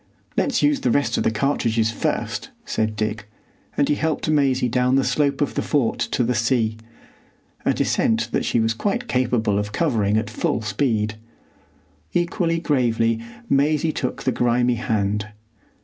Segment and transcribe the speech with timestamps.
[0.35, 3.27] "Let's use the rest of the cartridges first," said Dick;
[3.77, 8.43] and he helped Maisie down the slope of the fort to the sea,—a descent that
[8.43, 11.17] she was quite capable of covering at full speed.
[12.15, 15.27] Equally gravely Maisie took the grimy hand.